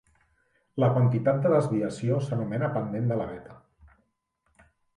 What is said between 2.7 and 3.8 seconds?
pendent de la veta.